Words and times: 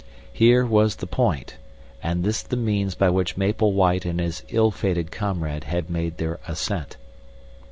Here 0.33 0.65
was 0.65 0.95
the 0.95 1.05
point, 1.05 1.57
and 2.01 2.23
this 2.23 2.41
the 2.41 2.55
means 2.57 2.95
by 2.95 3.11
which 3.11 3.37
Maple 3.37 3.73
White 3.73 4.03
and 4.03 4.19
his 4.19 4.41
ill 4.49 4.71
fated 4.71 5.11
comrade 5.11 5.65
had 5.65 5.91
made 5.91 6.17
their 6.17 6.39
ascent. 6.47 6.97